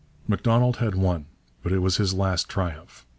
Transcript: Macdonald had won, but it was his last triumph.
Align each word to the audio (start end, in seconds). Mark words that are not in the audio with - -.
Macdonald 0.27 0.77
had 0.77 0.95
won, 0.95 1.27
but 1.61 1.71
it 1.71 1.77
was 1.77 1.97
his 1.97 2.11
last 2.11 2.49
triumph. 2.49 3.05